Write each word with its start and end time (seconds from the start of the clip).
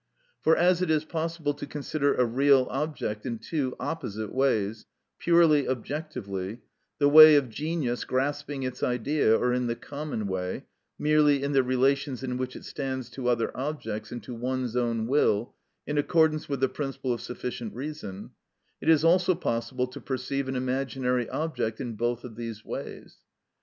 For 0.41 0.57
as 0.57 0.81
it 0.81 0.89
is 0.89 1.05
possible 1.05 1.53
to 1.53 1.67
consider 1.67 2.15
a 2.15 2.25
real 2.25 2.65
object 2.71 3.23
in 3.23 3.37
two 3.37 3.75
opposite 3.79 4.33
ways, 4.33 4.87
purely 5.19 5.67
objectively, 5.69 6.61
the 6.97 7.07
way 7.07 7.35
of 7.35 7.49
genius 7.49 8.03
grasping 8.03 8.63
its 8.63 8.81
Idea, 8.81 9.37
or 9.37 9.53
in 9.53 9.67
the 9.67 9.75
common 9.75 10.25
way, 10.25 10.65
merely 10.97 11.43
in 11.43 11.51
the 11.51 11.61
relations 11.61 12.23
in 12.23 12.37
which 12.37 12.55
it 12.55 12.65
stands 12.65 13.11
to 13.11 13.27
other 13.27 13.55
objects 13.55 14.11
and 14.11 14.23
to 14.23 14.33
one's 14.33 14.75
own 14.75 15.05
will, 15.05 15.53
in 15.85 15.99
accordance 15.99 16.49
with 16.49 16.61
the 16.61 16.67
principle 16.69 17.13
of 17.13 17.21
sufficient 17.21 17.75
reason, 17.75 18.31
it 18.81 18.89
is 18.89 19.03
also 19.05 19.35
possible 19.35 19.85
to 19.85 20.01
perceive 20.01 20.47
an 20.47 20.55
imaginary 20.55 21.29
object 21.29 21.79
in 21.79 21.93
both 21.93 22.23
of 22.23 22.35
these 22.35 22.65
ways. 22.65 23.17